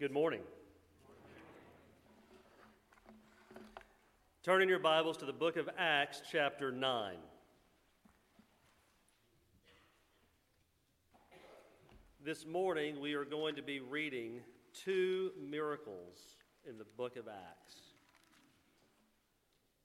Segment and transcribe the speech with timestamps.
[0.00, 0.42] Good morning.
[4.44, 7.16] Turn in your Bibles to the book of Acts, chapter 9.
[12.24, 14.38] This morning we are going to be reading
[14.72, 16.20] two miracles
[16.64, 17.74] in the book of Acts.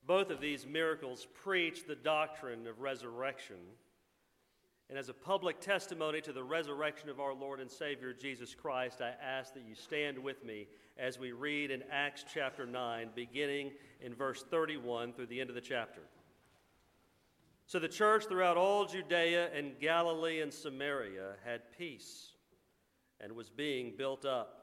[0.05, 3.57] Both of these miracles preach the doctrine of resurrection
[4.89, 9.01] and as a public testimony to the resurrection of our Lord and Savior Jesus Christ,
[9.01, 13.71] I ask that you stand with me as we read in Acts chapter 9, beginning
[14.01, 16.01] in verse 31 through the end of the chapter.
[17.65, 22.33] So the church throughout all Judea and Galilee and Samaria had peace
[23.19, 24.59] and was being built up.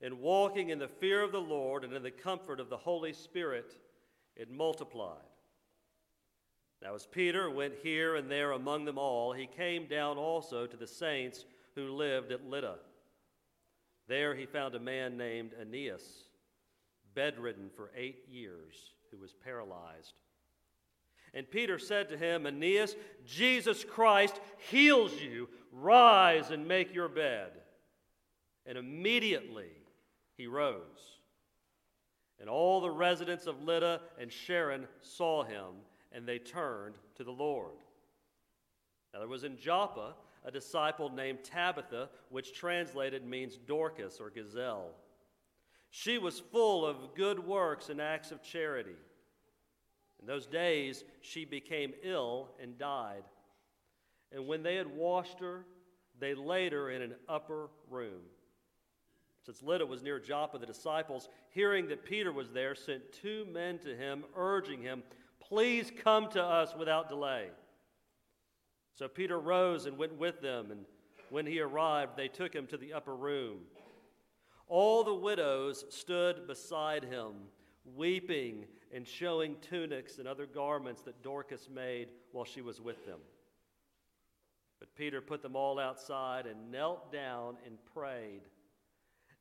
[0.00, 3.12] And walking in the fear of the Lord and in the comfort of the Holy
[3.12, 3.76] Spirit,
[4.36, 5.18] it multiplied.
[6.82, 10.76] Now, as Peter went here and there among them all, he came down also to
[10.76, 11.44] the saints
[11.76, 12.76] who lived at Lydda.
[14.08, 16.02] There he found a man named Aeneas,
[17.14, 18.74] bedridden for eight years,
[19.10, 20.14] who was paralyzed.
[21.34, 25.48] And Peter said to him, Aeneas, Jesus Christ heals you.
[25.70, 27.52] Rise and make your bed.
[28.66, 29.70] And immediately
[30.36, 31.20] he rose.
[32.40, 35.76] And all the residents of Lydda and Sharon saw him
[36.12, 37.76] and they turned to the Lord.
[39.12, 44.90] Now there was in Joppa a disciple named Tabitha, which translated means Dorcas or gazelle.
[45.90, 48.96] She was full of good works and acts of charity.
[50.20, 53.24] In those days, she became ill and died.
[54.32, 55.66] And when they had washed her,
[56.18, 58.22] they laid her in an upper room.
[59.44, 63.78] Since Lydda was near Joppa, the disciples, hearing that Peter was there, sent two men
[63.80, 65.02] to him, urging him,
[65.52, 67.48] Please come to us without delay.
[68.94, 70.86] So Peter rose and went with them, and
[71.28, 73.58] when he arrived, they took him to the upper room.
[74.66, 77.34] All the widows stood beside him,
[77.84, 78.64] weeping
[78.94, 83.20] and showing tunics and other garments that Dorcas made while she was with them.
[84.80, 88.40] But Peter put them all outside and knelt down and prayed.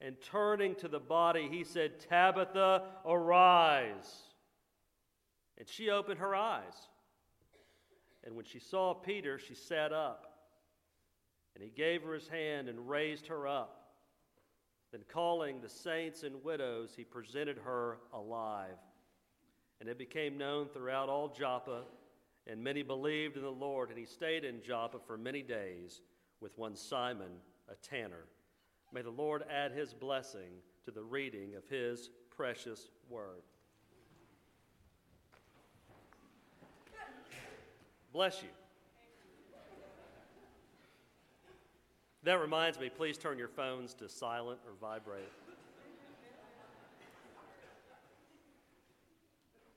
[0.02, 4.24] And turning to the body, he said, Tabitha, arise.
[5.62, 6.74] And she opened her eyes.
[8.24, 10.26] And when she saw Peter, she sat up.
[11.54, 13.92] And he gave her his hand and raised her up.
[14.92, 18.80] Then, calling the saints and widows, he presented her alive.
[19.80, 21.84] And it became known throughout all Joppa,
[22.48, 23.90] and many believed in the Lord.
[23.90, 26.02] And he stayed in Joppa for many days
[26.40, 27.34] with one Simon,
[27.70, 28.26] a tanner.
[28.92, 30.54] May the Lord add his blessing
[30.86, 33.44] to the reading of his precious word.
[38.14, 38.50] Bless you.
[42.24, 45.32] That reminds me, please turn your phones to silent or vibrate.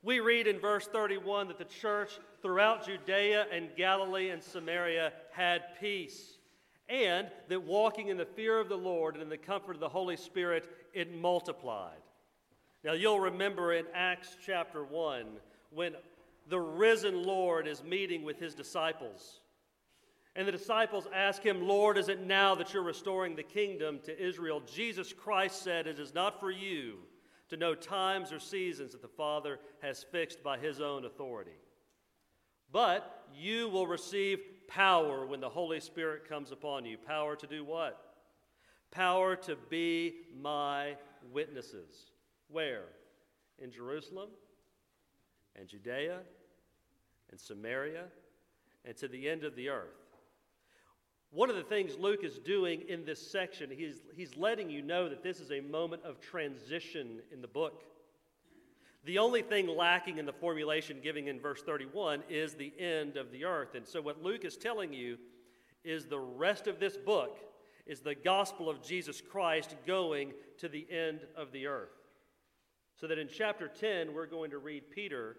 [0.02, 5.62] We read in verse 31 that the church throughout Judea and Galilee and Samaria had
[5.80, 6.36] peace,
[6.90, 9.88] and that walking in the fear of the Lord and in the comfort of the
[9.88, 12.02] Holy Spirit, it multiplied.
[12.82, 15.24] Now, you'll remember in Acts chapter 1
[15.70, 15.94] when
[16.48, 19.40] the risen Lord is meeting with his disciples.
[20.36, 24.20] And the disciples ask him, Lord, is it now that you're restoring the kingdom to
[24.20, 24.60] Israel?
[24.66, 26.98] Jesus Christ said, It is not for you
[27.48, 31.52] to know times or seasons that the Father has fixed by his own authority.
[32.72, 36.98] But you will receive power when the Holy Spirit comes upon you.
[36.98, 38.00] Power to do what?
[38.90, 40.96] Power to be my
[41.32, 42.10] witnesses.
[42.48, 42.86] Where?
[43.60, 44.30] In Jerusalem
[45.58, 46.20] and Judea
[47.30, 48.04] and Samaria
[48.84, 50.04] and to the end of the earth.
[51.30, 55.08] One of the things Luke is doing in this section, he's, he's letting you know
[55.08, 57.82] that this is a moment of transition in the book.
[59.04, 63.32] The only thing lacking in the formulation giving in verse 31 is the end of
[63.32, 63.74] the earth.
[63.74, 65.18] And so, what Luke is telling you
[65.84, 67.38] is the rest of this book
[67.84, 71.90] is the gospel of Jesus Christ going to the end of the earth.
[72.96, 75.36] So that in chapter 10, we're going to read Peter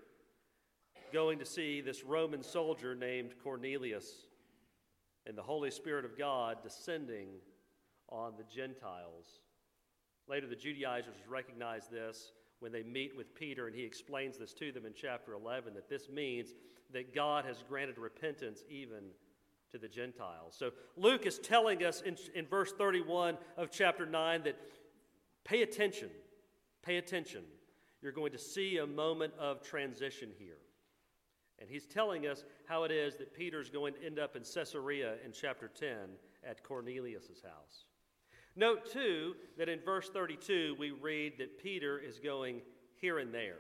[1.14, 4.26] going to see this Roman soldier named Cornelius
[5.26, 7.30] and the Holy Spirit of God descending
[8.10, 9.40] on the Gentiles.
[10.28, 14.72] Later, the Judaizers recognize this when they meet with Peter, and he explains this to
[14.72, 16.54] them in chapter 11 that this means
[16.92, 19.06] that God has granted repentance even
[19.72, 20.56] to the Gentiles.
[20.58, 24.56] So, Luke is telling us in, in verse 31 of chapter 9 that
[25.44, 26.10] pay attention,
[26.86, 27.44] pay attention.
[28.02, 30.58] You're going to see a moment of transition here.
[31.60, 35.16] And he's telling us how it is that Peter's going to end up in Caesarea
[35.26, 35.90] in chapter 10
[36.48, 37.86] at Cornelius' house.
[38.56, 42.62] Note, too, that in verse 32 we read that Peter is going
[42.96, 43.60] here and there.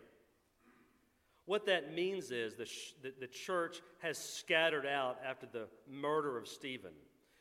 [1.46, 6.38] What that means is the, sh- the, the church has scattered out after the murder
[6.38, 6.92] of Stephen.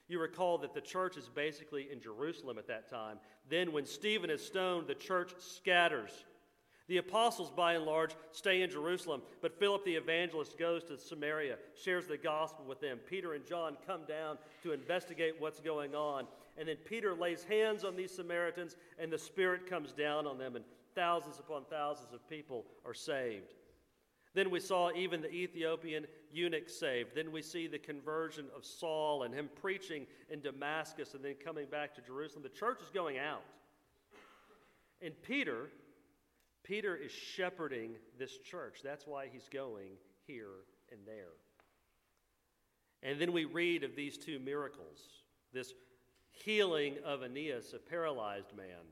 [0.09, 3.19] You recall that the church is basically in Jerusalem at that time.
[3.49, 6.11] Then, when Stephen is stoned, the church scatters.
[6.87, 11.57] The apostles, by and large, stay in Jerusalem, but Philip the evangelist goes to Samaria,
[11.83, 12.99] shares the gospel with them.
[13.09, 16.27] Peter and John come down to investigate what's going on.
[16.59, 20.57] And then Peter lays hands on these Samaritans, and the Spirit comes down on them,
[20.57, 20.65] and
[20.95, 23.55] thousands upon thousands of people are saved.
[24.35, 27.11] Then we saw even the Ethiopian eunuch saved.
[27.15, 31.67] Then we see the conversion of Saul and him preaching in Damascus and then coming
[31.71, 32.43] back to Jerusalem.
[32.43, 33.45] The church is going out.
[35.01, 35.71] And Peter,
[36.65, 38.81] Peter is shepherding this church.
[38.83, 39.93] That's why he's going
[40.27, 41.35] here and there.
[43.03, 44.99] And then we read of these two miracles
[45.53, 45.73] this
[46.33, 48.83] healing of Aeneas, a paralyzed man,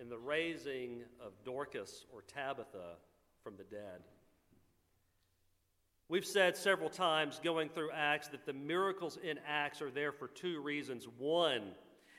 [0.00, 2.94] and the raising of Dorcas or Tabitha
[3.42, 4.02] from the dead.
[6.08, 10.28] We've said several times going through Acts that the miracles in Acts are there for
[10.28, 11.08] two reasons.
[11.18, 11.72] One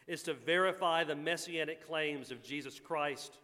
[0.07, 3.37] is to verify the messianic claims of Jesus Christ,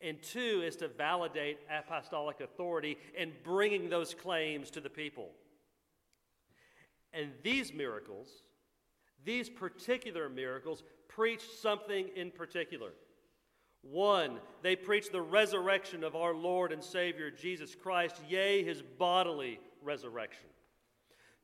[0.00, 5.28] and two is to validate apostolic authority in bringing those claims to the people.
[7.12, 8.28] And these miracles,
[9.24, 12.90] these particular miracles, preach something in particular.
[13.82, 19.60] One, they preach the resurrection of our Lord and Savior Jesus Christ, yea, his bodily
[19.82, 20.46] resurrection.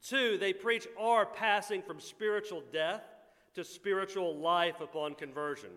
[0.03, 3.03] Two, they preach our passing from spiritual death
[3.55, 5.71] to spiritual life upon conversion.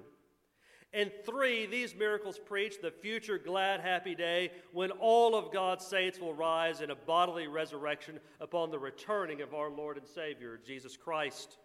[0.93, 6.19] And three, these miracles preach the future glad, happy day when all of God's saints
[6.19, 10.97] will rise in a bodily resurrection upon the returning of our Lord and Savior, Jesus
[10.97, 11.57] Christ.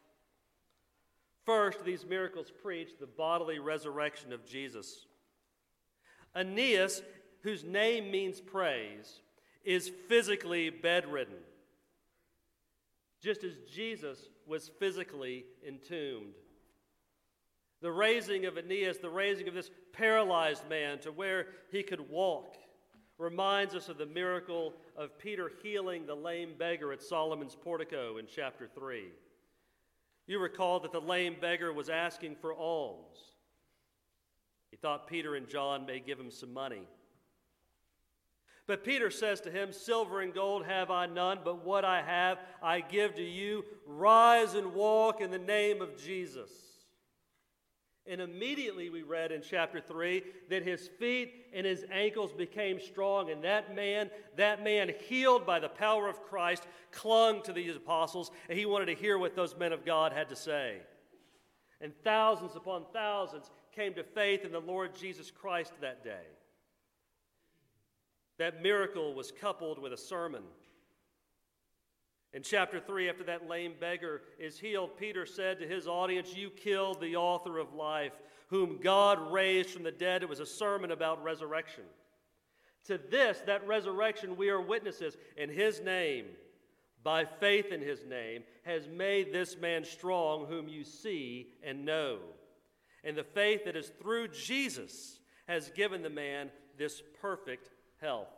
[1.44, 5.06] First, these miracles preach the bodily resurrection of Jesus.
[6.36, 7.02] Aeneas,
[7.42, 9.20] whose name means praise,
[9.64, 11.38] is physically bedridden,
[13.22, 16.34] just as Jesus was physically entombed.
[17.80, 22.56] The raising of Aeneas, the raising of this paralyzed man to where he could walk,
[23.18, 28.26] reminds us of the miracle of Peter healing the lame beggar at Solomon's portico in
[28.26, 29.08] chapter 3.
[30.26, 33.18] You recall that the lame beggar was asking for alms.
[34.70, 36.82] He thought Peter and John may give him some money.
[38.66, 42.38] But Peter says to him, Silver and gold have I none, but what I have
[42.62, 43.64] I give to you.
[43.86, 46.50] Rise and walk in the name of Jesus.
[48.06, 53.30] And immediately we read in chapter 3 that his feet and his ankles became strong,
[53.30, 58.32] and that man, that man healed by the power of Christ, clung to these apostles,
[58.48, 60.78] and he wanted to hear what those men of God had to say.
[61.80, 66.26] And thousands upon thousands came to faith in the Lord Jesus Christ that day.
[68.38, 70.42] That miracle was coupled with a sermon.
[72.34, 76.48] In chapter 3, after that lame beggar is healed, Peter said to his audience, You
[76.48, 78.12] killed the author of life,
[78.48, 80.22] whom God raised from the dead.
[80.22, 81.84] It was a sermon about resurrection.
[82.86, 86.24] To this, that resurrection, we are witnesses, in his name,
[87.04, 92.18] by faith in his name, has made this man strong, whom you see and know.
[93.04, 97.68] And the faith that is through Jesus has given the man this perfect
[98.00, 98.28] health.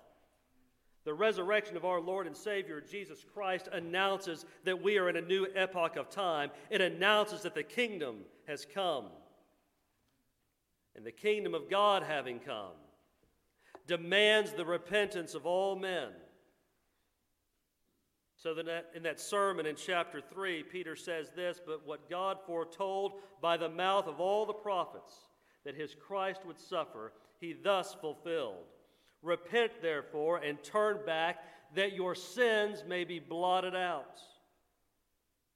[1.05, 5.21] The resurrection of our Lord and Savior Jesus Christ announces that we are in a
[5.21, 6.51] new epoch of time.
[6.71, 9.07] It announces that the kingdom has come.
[10.97, 12.73] And the kingdom of God, having come,
[13.87, 16.09] demands the repentance of all men.
[18.37, 23.21] So that in that sermon in chapter 3, Peter says this But what God foretold
[23.43, 25.13] by the mouth of all the prophets
[25.65, 28.74] that his Christ would suffer, he thus fulfilled.
[29.25, 31.39] Repent, therefore, and turn back,
[31.75, 34.21] that your sins may be blotted out.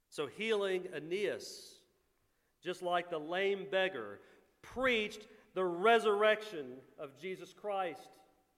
[0.08, 1.75] So, healing Aeneas,
[2.64, 4.20] just like the lame beggar,
[4.62, 8.08] preached the resurrection of Jesus Christ.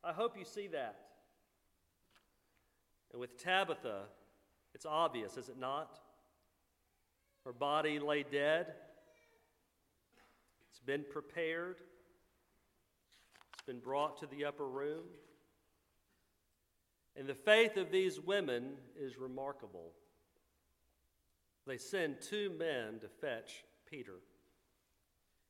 [0.04, 0.96] I hope you see that.
[3.12, 4.02] And with Tabitha,
[4.74, 5.98] it's obvious, is it not?
[7.44, 8.66] Her body lay dead.
[10.70, 11.78] It's been prepared
[13.70, 15.04] been brought to the upper room.
[17.14, 19.92] And the faith of these women is remarkable.
[21.68, 24.16] They send two men to fetch Peter.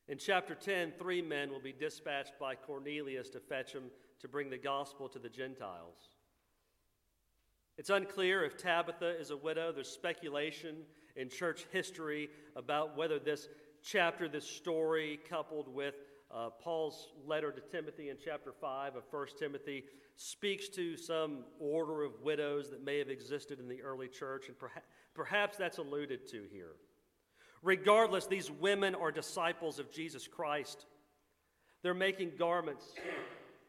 [0.06, 3.84] In chapter 10, three men will be dispatched by Cornelius to fetch him
[4.18, 6.10] to bring the gospel to the Gentiles.
[7.78, 9.72] It's unclear if Tabitha is a widow.
[9.72, 10.76] There's speculation
[11.16, 13.48] in church history about whether this
[13.82, 15.94] chapter, this story, coupled with
[16.34, 19.84] uh, Paul's letter to Timothy in chapter 5 of 1 Timothy,
[20.16, 24.58] speaks to some order of widows that may have existed in the early church, and
[24.58, 24.82] perha-
[25.14, 26.72] perhaps that's alluded to here.
[27.62, 30.86] Regardless, these women are disciples of Jesus Christ.
[31.82, 32.84] They're making garments,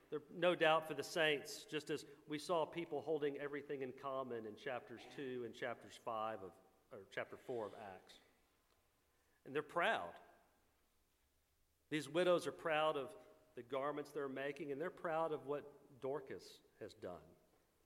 [0.09, 4.45] they're no doubt for the saints, just as we saw people holding everything in common
[4.45, 6.51] in chapters 2 and chapters 5 of,
[6.91, 8.15] or chapter 4 of Acts.
[9.45, 10.09] And they're proud.
[11.91, 13.09] These widows are proud of
[13.55, 15.63] the garments they're making, and they're proud of what
[16.01, 17.11] Dorcas has done.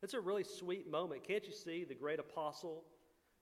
[0.03, 1.24] It's a really sweet moment.
[1.24, 2.83] Can't you see the great apostle,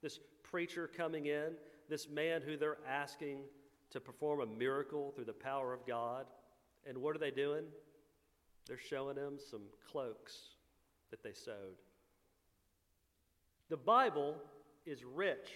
[0.01, 1.51] this preacher coming in,
[1.89, 3.39] this man who they're asking
[3.91, 6.25] to perform a miracle through the power of God?
[6.87, 7.65] And what are they doing?
[8.65, 10.33] They're showing him some cloaks
[11.11, 11.75] that they sewed.
[13.69, 14.37] The Bible
[14.85, 15.49] is rich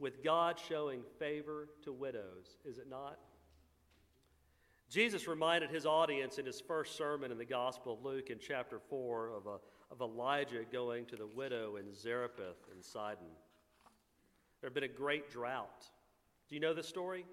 [0.00, 3.18] with God showing favor to widows, is it not?
[4.92, 8.78] Jesus reminded his audience in his first sermon in the Gospel of Luke in chapter
[8.90, 9.58] 4 of, a,
[9.90, 13.24] of Elijah going to the widow in Zarephath in Sidon.
[14.60, 15.86] There had been a great drought.
[16.46, 17.24] Do you know the story?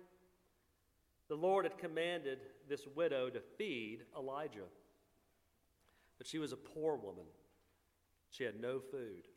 [1.27, 2.39] The Lord had commanded
[2.69, 4.69] this widow to feed Elijah.
[6.17, 7.25] But she was a poor woman.
[8.29, 9.27] She had no food.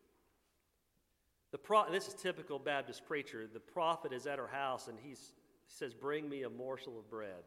[1.50, 3.48] The pro- this is typical Baptist preacher.
[3.52, 5.16] The prophet is at her house and he
[5.66, 7.42] says, Bring me a morsel of bread.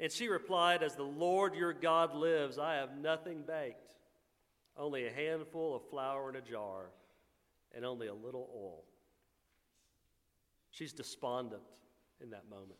[0.00, 3.94] And she replied, As the Lord your God lives, I have nothing baked,
[4.76, 6.90] only a handful of flour in a jar,
[7.74, 8.84] and only a little oil.
[10.70, 11.62] She's despondent
[12.20, 12.78] in that moment.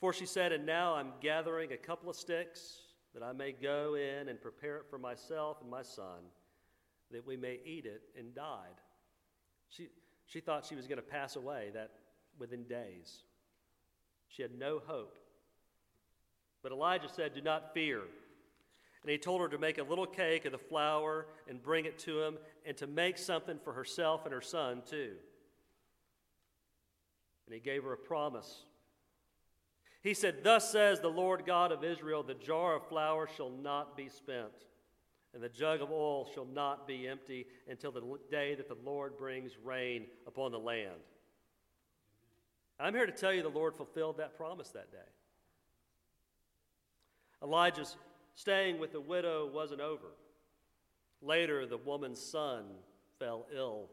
[0.00, 2.78] For she said, And now I'm gathering a couple of sticks
[3.14, 6.22] that I may go in and prepare it for myself and my son,
[7.12, 8.80] that we may eat it, and died.
[9.68, 9.88] She,
[10.26, 11.90] she thought she was going to pass away that
[12.38, 13.22] within days.
[14.28, 15.18] She had no hope.
[16.62, 18.02] But Elijah said, Do not fear.
[19.02, 21.98] And he told her to make a little cake of the flour and bring it
[22.00, 22.36] to him,
[22.66, 25.12] and to make something for herself and her son, too.
[27.46, 28.64] And he gave her a promise.
[30.02, 33.96] He said, Thus says the Lord God of Israel, the jar of flour shall not
[33.96, 34.52] be spent,
[35.32, 39.16] and the jug of oil shall not be empty until the day that the Lord
[39.16, 41.00] brings rain upon the land.
[42.78, 44.98] I'm here to tell you the Lord fulfilled that promise that day.
[47.42, 47.96] Elijah's
[48.34, 50.08] staying with the widow wasn't over.
[51.22, 52.64] Later, the woman's son
[53.18, 53.90] fell ill.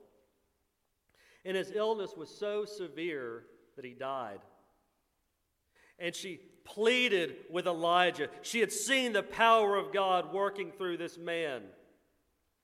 [1.46, 3.44] And his illness was so severe
[3.76, 4.40] that he died.
[6.00, 8.30] And she pleaded with Elijah.
[8.42, 11.64] She had seen the power of God working through this man.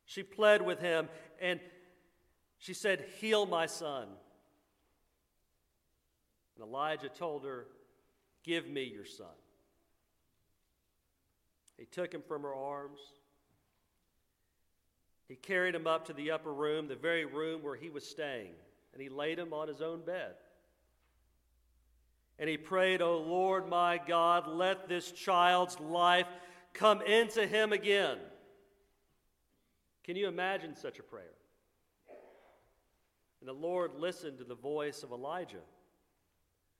[0.05, 1.07] She pled with him
[1.41, 1.59] and
[2.57, 4.07] she said, Heal my son.
[6.55, 7.67] And Elijah told her,
[8.43, 9.27] Give me your son.
[11.83, 13.01] He took him from her arms.
[15.27, 18.53] He carried him up to the upper room, the very room where he was staying,
[18.93, 20.35] and he laid him on his own bed.
[22.39, 26.27] And he prayed, O Lord my God, let this child's life
[26.71, 28.17] come into him again.
[30.05, 31.35] Can you imagine such a prayer?
[33.41, 35.57] And the Lord listened to the voice of Elijah,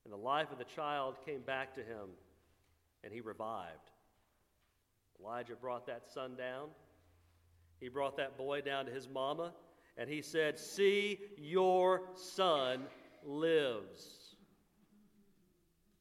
[0.05, 2.07] and the life of the child came back to him,
[3.03, 3.89] and he revived.
[5.23, 6.69] Elijah brought that son down.
[7.79, 9.53] He brought that boy down to his mama,
[9.97, 12.83] and he said, See, your son
[13.25, 14.35] lives.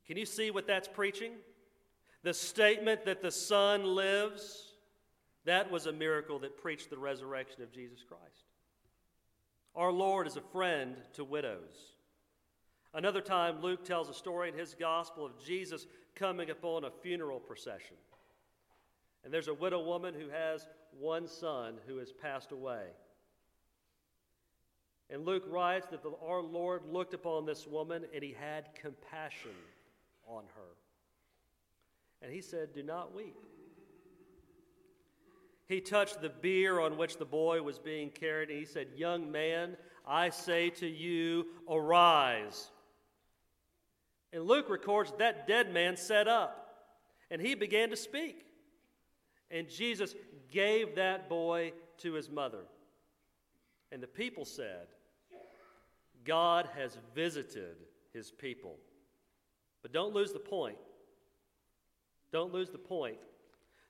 [0.07, 1.33] Can you see what that's preaching?
[2.23, 4.75] The statement that the son lives,
[5.45, 8.45] that was a miracle that preached the resurrection of Jesus Christ.
[9.75, 11.95] Our Lord is a friend to widows.
[12.95, 17.41] Another time, Luke tells a story in his gospel of Jesus coming upon a funeral
[17.41, 17.97] procession.
[19.25, 20.67] And there's a widow woman who has
[20.99, 22.83] one son who has passed away.
[25.11, 29.51] And Luke writes that the, our Lord looked upon this woman and he had compassion
[30.27, 32.23] on her.
[32.23, 33.37] And he said, Do not weep.
[35.69, 39.31] He touched the bier on which the boy was being carried and he said, Young
[39.31, 39.77] man,
[40.07, 42.71] I say to you, arise.
[44.33, 46.89] And Luke records that dead man sat up
[47.31, 48.47] and he began to speak.
[49.53, 50.15] And Jesus
[50.51, 52.65] gave that boy to his mother.
[53.93, 54.89] And the people said,
[56.25, 57.77] God has visited
[58.13, 58.77] his people.
[59.83, 60.79] But don't lose the point.
[62.33, 63.19] Don't lose the point.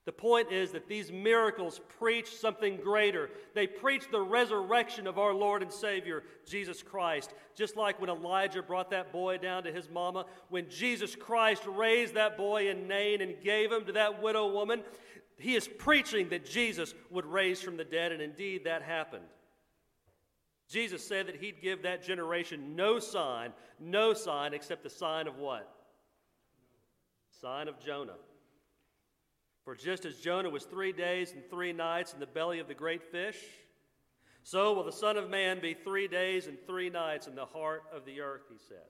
[0.04, 3.30] The point is that these miracles preach something greater.
[3.54, 7.34] They preach the resurrection of our Lord and Savior, Jesus Christ.
[7.54, 12.14] Just like when Elijah brought that boy down to his mama, when Jesus Christ raised
[12.14, 14.82] that boy in Nain and gave him to that widow woman,
[15.38, 19.24] he is preaching that Jesus would raise from the dead, and indeed that happened.
[20.68, 25.38] Jesus said that he'd give that generation no sign, no sign except the sign of
[25.38, 25.70] what?
[27.40, 28.16] Sign of Jonah.
[29.64, 32.74] For just as Jonah was three days and three nights in the belly of the
[32.74, 33.38] great fish,
[34.42, 37.84] so will the Son of Man be three days and three nights in the heart
[37.94, 38.88] of the earth, he said.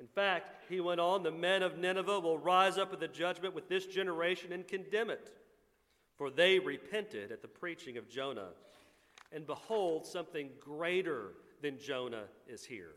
[0.00, 3.54] In fact, he went on, the men of Nineveh will rise up at the judgment
[3.54, 5.32] with this generation and condemn it.
[6.16, 8.50] For they repented at the preaching of Jonah.
[9.32, 11.32] And behold, something greater
[11.62, 12.92] than Jonah is here.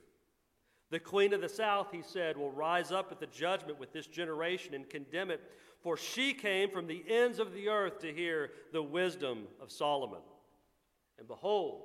[0.89, 4.07] The queen of the south, he said, will rise up at the judgment with this
[4.07, 5.41] generation and condemn it
[5.85, 10.21] for she came from the ends of the earth to hear the wisdom of Solomon.
[11.19, 11.83] And behold,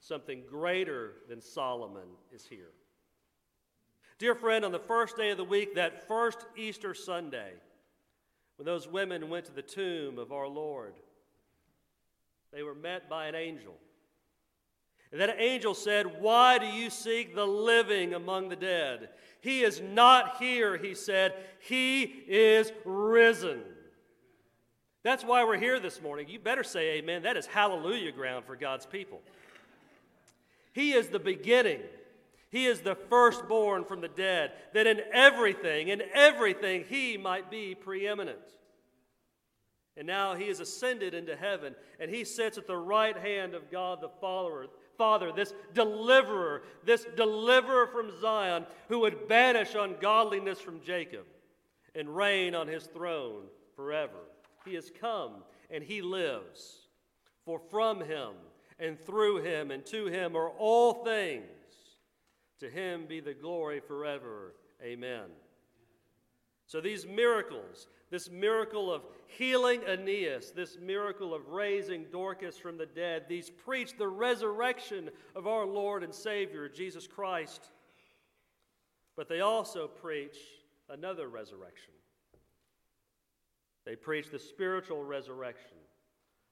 [0.00, 2.72] something greater than Solomon is here.
[4.18, 7.52] Dear friend, on the first day of the week, that first Easter Sunday,
[8.56, 10.94] when those women went to the tomb of our Lord,
[12.52, 13.74] they were met by an angel.
[15.12, 19.10] And that angel said, Why do you seek the living among the dead?
[19.40, 21.34] He is not here, he said.
[21.60, 23.60] He is risen.
[25.02, 26.26] That's why we're here this morning.
[26.28, 27.22] You better say amen.
[27.22, 29.20] That is hallelujah ground for God's people.
[30.72, 31.80] He is the beginning.
[32.50, 37.74] He is the firstborn from the dead, that in everything, in everything, he might be
[37.74, 38.38] preeminent.
[39.96, 43.70] And now he is ascended into heaven, and he sits at the right hand of
[43.70, 44.66] God the Father,
[44.98, 51.24] Father, this deliverer, this deliverer from Zion, who would banish ungodliness from Jacob
[51.94, 54.20] and reign on his throne forever.
[54.64, 56.86] He has come and he lives.
[57.44, 58.32] For from him
[58.78, 61.44] and through him and to him are all things.
[62.60, 64.54] To him be the glory forever.
[64.82, 65.24] Amen.
[66.66, 72.86] So these miracles, this miracle of healing Aeneas, this miracle of raising Dorcas from the
[72.86, 77.70] dead, these preach the resurrection of our Lord and Savior, Jesus Christ.
[79.16, 80.36] But they also preach
[80.88, 81.94] another resurrection.
[83.84, 85.76] They preach the spiritual resurrection,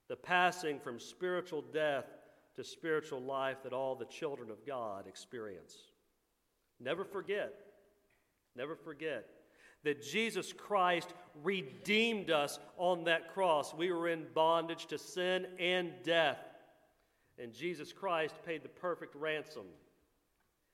[0.08, 2.06] the passing from spiritual death
[2.54, 5.76] to spiritual life that all the children of God experience.
[6.80, 7.54] Never forget,
[8.56, 9.26] never forget
[9.84, 13.74] that Jesus Christ redeemed us on that cross.
[13.74, 16.38] We were in bondage to sin and death,
[17.38, 19.66] and Jesus Christ paid the perfect ransom.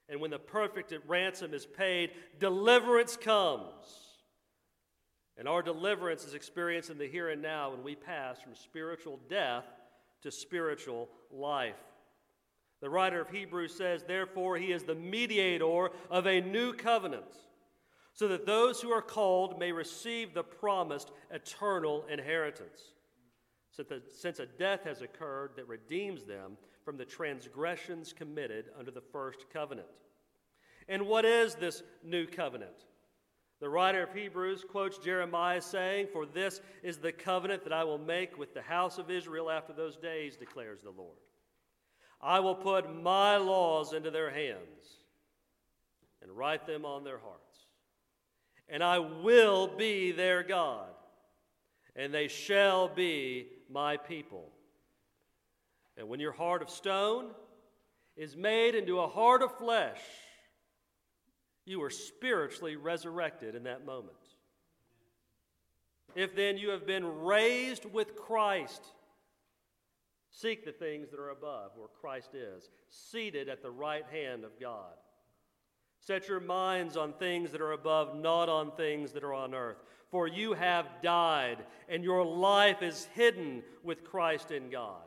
[0.08, 3.84] And when the perfect ransom is paid, deliverance comes.
[5.36, 9.18] And our deliverance is experienced in the here and now when we pass from spiritual
[9.28, 9.64] death
[10.22, 11.76] to spiritual life.
[12.80, 17.36] The writer of Hebrews says, Therefore, he is the mediator of a new covenant
[18.14, 22.92] so that those who are called may receive the promised eternal inheritance.
[23.70, 29.46] Since a death has occurred that redeems them from the transgressions committed under the first
[29.52, 29.88] covenant.
[30.88, 32.84] And what is this new covenant?
[33.60, 37.98] The writer of Hebrews quotes Jeremiah saying, For this is the covenant that I will
[37.98, 41.18] make with the house of Israel after those days, declares the Lord.
[42.22, 44.58] I will put my laws into their hands
[46.22, 47.50] and write them on their hearts
[48.70, 50.88] and I will be their God,
[51.96, 54.48] and they shall be my people.
[55.96, 57.30] And when your heart of stone
[58.16, 60.00] is made into a heart of flesh,
[61.66, 64.14] you are spiritually resurrected in that moment.
[66.14, 68.82] If then you have been raised with Christ,
[70.30, 74.58] seek the things that are above, where Christ is, seated at the right hand of
[74.60, 74.94] God.
[75.98, 79.82] Set your minds on things that are above, not on things that are on earth.
[80.10, 85.02] For you have died, and your life is hidden with Christ in God.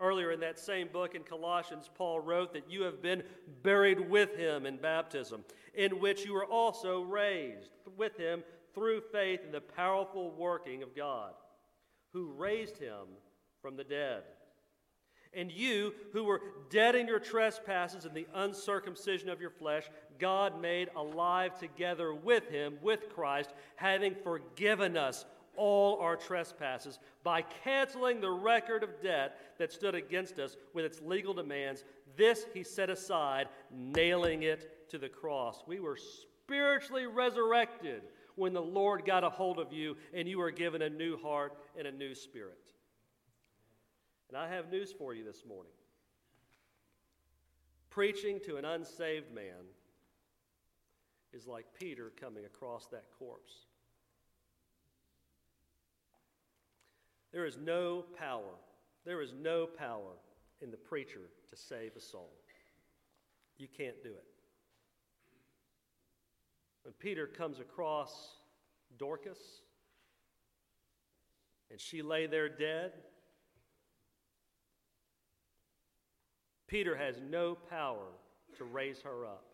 [0.00, 3.22] Earlier in that same book in Colossians, Paul wrote that you have been
[3.62, 8.42] buried with him in baptism, in which you were also raised with him
[8.74, 11.32] through faith in the powerful working of God,
[12.14, 13.06] who raised him
[13.60, 14.22] from the dead.
[15.32, 20.60] And you, who were dead in your trespasses and the uncircumcision of your flesh, God
[20.60, 25.24] made alive together with him, with Christ, having forgiven us
[25.56, 31.00] all our trespasses by canceling the record of debt that stood against us with its
[31.00, 31.84] legal demands.
[32.16, 35.62] This he set aside, nailing it to the cross.
[35.66, 38.02] We were spiritually resurrected
[38.34, 41.56] when the Lord got a hold of you and you were given a new heart
[41.78, 42.72] and a new spirit.
[44.30, 45.72] And I have news for you this morning.
[47.90, 49.66] Preaching to an unsaved man
[51.32, 53.52] is like Peter coming across that corpse.
[57.32, 58.54] There is no power,
[59.04, 60.12] there is no power
[60.62, 62.30] in the preacher to save a soul.
[63.58, 64.24] You can't do it.
[66.84, 68.36] When Peter comes across
[68.96, 69.62] Dorcas
[71.68, 72.92] and she lay there dead,
[76.70, 78.06] Peter has no power
[78.56, 79.44] to raise her up.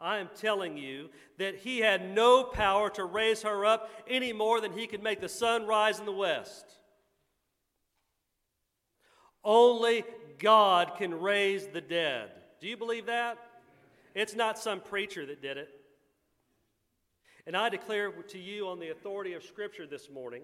[0.00, 1.08] I am telling you
[1.38, 5.20] that he had no power to raise her up any more than he could make
[5.20, 6.64] the sun rise in the west.
[9.42, 10.04] Only
[10.38, 12.30] God can raise the dead.
[12.60, 13.38] Do you believe that?
[14.14, 15.68] It's not some preacher that did it.
[17.44, 20.42] And I declare to you on the authority of Scripture this morning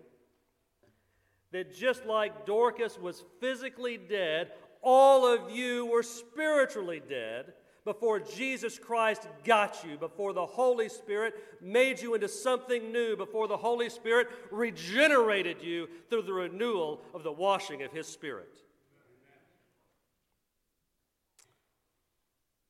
[1.52, 4.50] that just like Dorcas was physically dead,
[4.84, 11.34] all of you were spiritually dead before Jesus Christ got you, before the Holy Spirit
[11.60, 17.22] made you into something new, before the Holy Spirit regenerated you through the renewal of
[17.22, 18.62] the washing of His Spirit.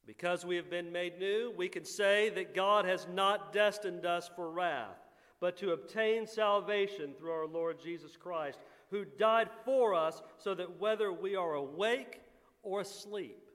[0.07, 4.29] Because we have been made new, we can say that God has not destined us
[4.35, 4.99] for wrath,
[5.45, 8.59] but to obtain salvation through our Lord Jesus Christ,
[8.91, 12.23] who died for us so that whether we are awake
[12.63, 13.51] or asleep,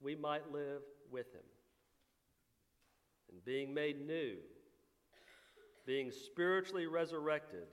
[0.00, 1.42] we might live with him.
[3.28, 4.36] And being made new,
[5.84, 7.66] being spiritually resurrected,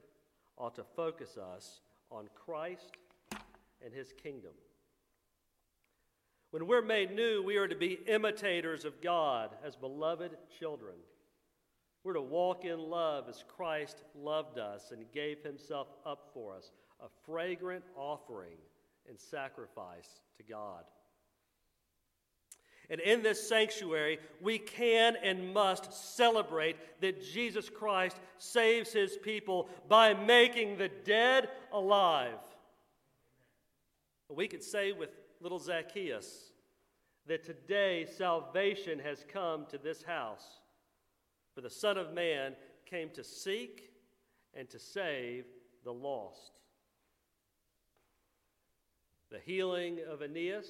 [0.58, 2.90] ought to focus us on Christ
[3.86, 4.54] and his kingdom.
[6.50, 10.96] When we're made new, we are to be imitators of God as beloved children.
[12.04, 16.72] We're to walk in love as Christ loved us and gave himself up for us,
[17.00, 18.58] a fragrant offering
[19.08, 20.84] and sacrifice to God.
[22.90, 29.70] And in this sanctuary, we can and must celebrate that Jesus Christ saves his people
[29.88, 32.40] by making the dead alive.
[34.28, 35.10] We could say with
[35.40, 36.52] little Zacchaeus
[37.28, 40.61] that today salvation has come to this house.
[41.54, 43.92] For the Son of Man came to seek
[44.54, 45.46] and to save
[45.84, 46.52] the lost.
[49.30, 50.68] The healing of Aeneas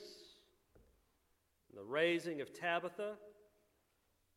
[1.75, 3.13] the raising of Tabitha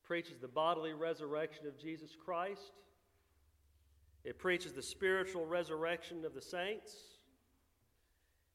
[0.02, 2.72] preaches the bodily resurrection of Jesus Christ.
[4.24, 6.94] It preaches the spiritual resurrection of the saints.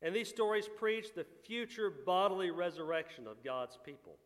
[0.01, 4.17] And these stories preach the future bodily resurrection of God's people.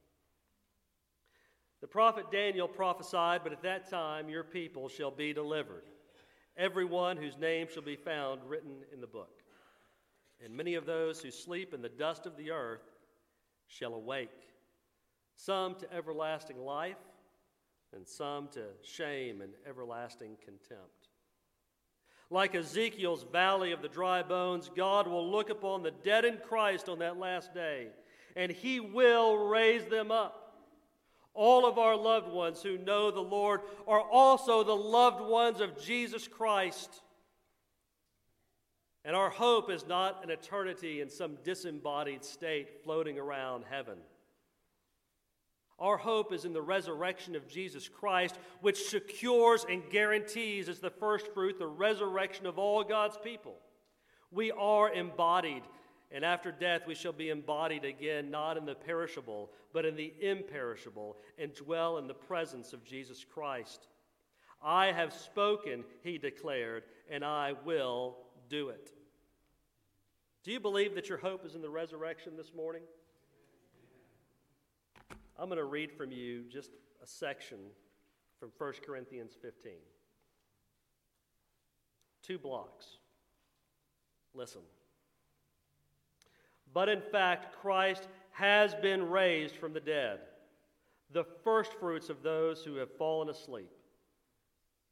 [1.83, 5.83] The prophet Daniel prophesied, but at that time your people shall be delivered,
[6.55, 9.41] everyone whose name shall be found written in the book.
[10.41, 12.89] And many of those who sleep in the dust of the earth
[13.67, 14.29] shall awake,
[15.35, 16.95] some to everlasting life,
[17.93, 21.09] and some to shame and everlasting contempt.
[22.29, 26.87] Like Ezekiel's valley of the dry bones, God will look upon the dead in Christ
[26.87, 27.87] on that last day,
[28.37, 30.42] and he will raise them up.
[31.33, 35.81] All of our loved ones who know the Lord are also the loved ones of
[35.81, 37.01] Jesus Christ.
[39.05, 43.97] And our hope is not an eternity in some disembodied state floating around heaven.
[45.79, 50.89] Our hope is in the resurrection of Jesus Christ, which secures and guarantees as the
[50.89, 53.55] first fruit the resurrection of all God's people.
[54.31, 55.63] We are embodied,
[56.13, 60.13] and after death we shall be embodied again, not in the perishable, but in the
[60.21, 63.87] imperishable, and dwell in the presence of Jesus Christ.
[64.63, 68.93] I have spoken, he declared, and I will do it.
[70.43, 72.83] Do you believe that your hope is in the resurrection this morning?
[75.37, 76.69] I'm going to read from you just
[77.01, 77.57] a section
[78.39, 79.71] from 1 Corinthians 15.
[82.21, 82.97] Two blocks.
[84.33, 84.61] Listen.
[86.73, 90.19] But in fact, Christ has been raised from the dead,
[91.11, 93.69] the firstfruits of those who have fallen asleep.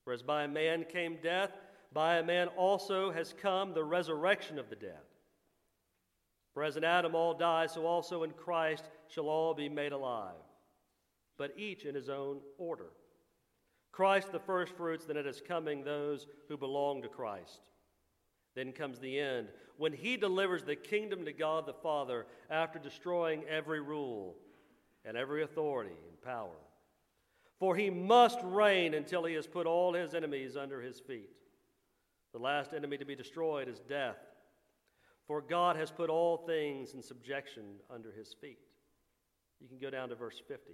[0.04, 1.52] For as by a man came death,
[1.94, 5.02] by a man also has come the resurrection of the dead.
[6.54, 10.36] For as in Adam all die, so also in Christ shall all be made alive,
[11.38, 12.92] but each in his own order.
[13.92, 17.62] Christ the firstfruits, then it is coming those who belong to Christ.
[18.56, 23.44] Then comes the end, when he delivers the kingdom to God the Father after destroying
[23.50, 24.36] every rule
[25.06, 26.58] and every authority and power.
[27.60, 31.30] For he must reign until he has put all his enemies under his feet.
[32.34, 34.18] The last enemy to be destroyed is death.
[35.28, 38.60] For God has put all things in subjection under his feet.
[39.60, 40.74] You can go down to verse 50.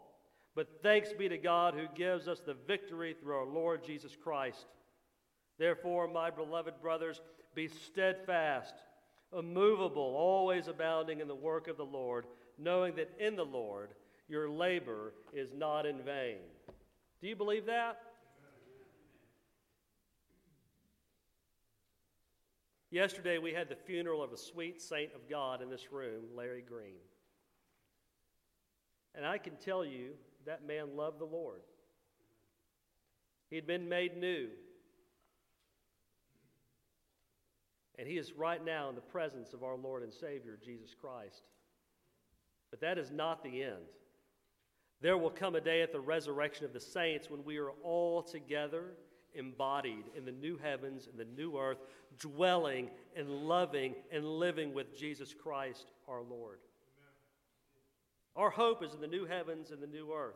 [0.55, 4.65] But thanks be to God who gives us the victory through our Lord Jesus Christ.
[5.57, 7.21] Therefore, my beloved brothers,
[7.55, 8.73] be steadfast,
[9.37, 12.25] immovable, always abounding in the work of the Lord,
[12.57, 13.91] knowing that in the Lord
[14.27, 16.37] your labor is not in vain.
[17.21, 18.01] Do you believe that?
[22.89, 26.61] Yesterday, we had the funeral of a sweet saint of God in this room, Larry
[26.61, 26.99] Green.
[29.15, 30.11] And I can tell you
[30.45, 31.61] that man loved the Lord.
[33.49, 34.47] He'd been made new.
[37.99, 41.43] And he is right now in the presence of our Lord and Savior, Jesus Christ.
[42.71, 43.83] But that is not the end.
[45.01, 48.23] There will come a day at the resurrection of the saints when we are all
[48.23, 48.93] together,
[49.35, 51.79] embodied in the new heavens and the new earth,
[52.19, 56.59] dwelling and loving and living with Jesus Christ our Lord.
[58.35, 60.35] Our hope is in the new heavens and the new earth.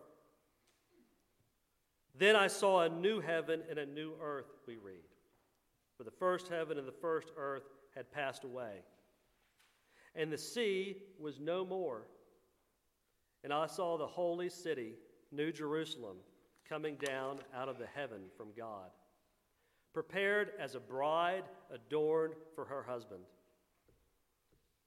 [2.18, 5.04] Then I saw a new heaven and a new earth, we read.
[5.98, 7.64] For the first heaven and the first earth
[7.96, 8.82] had passed away.
[10.16, 12.08] And the sea was no more.
[13.44, 14.94] And I saw the holy city,
[15.32, 16.18] New Jerusalem,
[16.68, 18.90] coming down out of the heaven from God,
[19.94, 23.22] prepared as a bride adorned for her husband.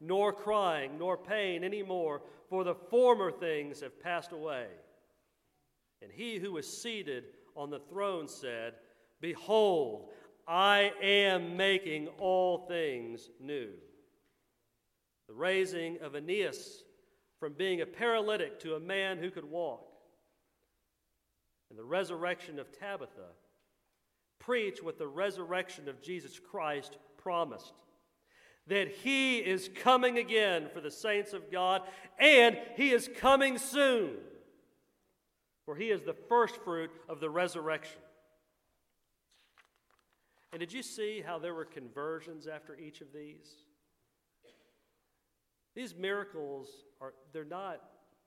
[0.00, 4.66] nor crying, nor pain any more, for the former things have passed away.
[6.02, 8.74] And he who was seated on the throne said,
[9.20, 10.10] Behold,
[10.46, 13.70] I am making all things new.
[15.28, 16.84] The raising of Aeneas
[17.40, 19.92] from being a paralytic to a man who could walk,
[21.70, 23.30] and the resurrection of Tabitha
[24.38, 27.72] preach what the resurrection of Jesus Christ promised
[28.68, 31.82] that he is coming again for the saints of God,
[32.18, 34.12] and he is coming soon,
[35.64, 38.00] for he is the first fruit of the resurrection.
[40.52, 43.50] And did you see how there were conversions after each of these?
[45.74, 46.68] These miracles
[47.00, 47.82] are they're not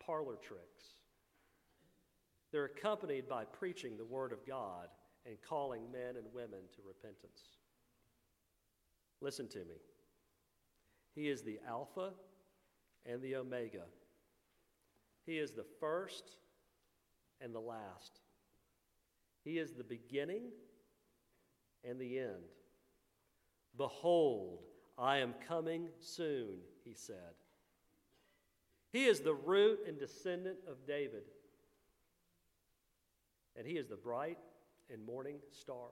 [0.05, 0.85] parlor tricks.
[2.51, 4.87] They're accompanied by preaching the word of God
[5.25, 7.41] and calling men and women to repentance.
[9.21, 9.75] Listen to me.
[11.15, 12.11] He is the Alpha
[13.05, 13.83] and the Omega.
[15.25, 16.23] He is the first
[17.41, 18.19] and the last.
[19.43, 20.43] He is the beginning
[21.83, 22.43] and the end.
[23.77, 24.63] Behold,
[24.97, 27.35] I am coming soon, he said.
[28.91, 31.23] He is the root and descendant of David,
[33.55, 34.39] and he is the bright
[34.91, 35.89] and morning star.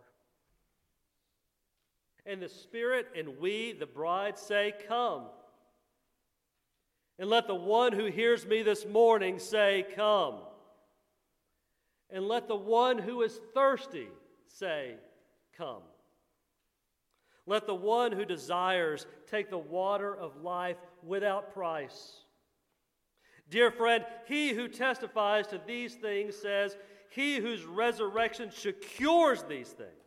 [2.27, 5.27] And the Spirit and we, the bride, say, Come.
[7.17, 10.35] And let the one who hears me this morning say, Come.
[12.09, 14.09] And let the one who is thirsty
[14.45, 14.95] say,
[15.57, 15.83] Come.
[17.45, 22.25] Let the one who desires take the water of life without price.
[23.49, 26.75] Dear friend, he who testifies to these things says,
[27.09, 30.06] He whose resurrection secures these things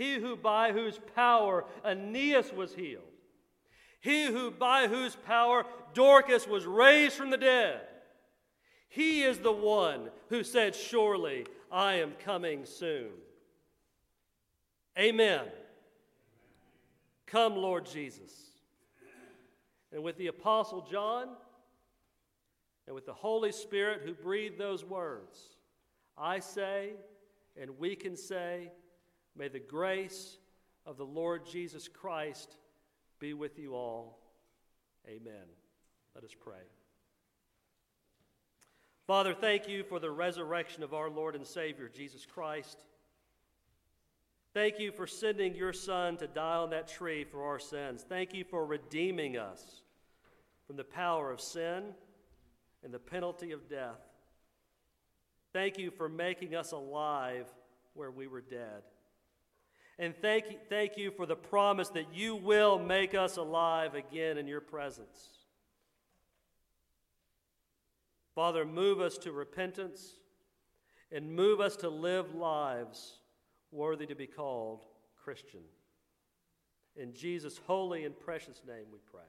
[0.00, 3.04] He who by whose power Aeneas was healed.
[4.00, 7.82] He who by whose power Dorcas was raised from the dead.
[8.88, 13.10] He is the one who said, Surely I am coming soon.
[14.98, 15.44] Amen.
[17.26, 18.32] Come, Lord Jesus.
[19.92, 21.28] And with the Apostle John
[22.86, 25.38] and with the Holy Spirit who breathed those words,
[26.16, 26.92] I say,
[27.60, 28.70] and we can say,
[29.36, 30.38] May the grace
[30.86, 32.56] of the Lord Jesus Christ
[33.18, 34.18] be with you all.
[35.06, 35.46] Amen.
[36.14, 36.62] Let us pray.
[39.06, 42.84] Father, thank you for the resurrection of our Lord and Savior, Jesus Christ.
[44.52, 48.04] Thank you for sending your Son to die on that tree for our sins.
[48.08, 49.82] Thank you for redeeming us
[50.66, 51.84] from the power of sin
[52.82, 54.00] and the penalty of death.
[55.52, 57.46] Thank you for making us alive
[57.94, 58.82] where we were dead.
[60.00, 64.48] And thank, thank you for the promise that you will make us alive again in
[64.48, 65.28] your presence.
[68.34, 70.14] Father, move us to repentance
[71.12, 73.18] and move us to live lives
[73.72, 74.86] worthy to be called
[75.22, 75.60] Christian.
[76.96, 79.20] In Jesus' holy and precious name we pray.